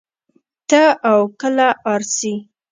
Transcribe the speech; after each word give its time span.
تۀ 0.69 0.83
او 1.11 1.19
کله 1.39 1.67
ار 1.91 2.01
سې 2.15 2.33